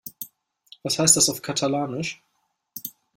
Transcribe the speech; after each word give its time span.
Was 0.81 0.97
heißt 0.97 1.15
das 1.15 1.29
auf 1.29 1.43
Katalanisch? 1.43 2.23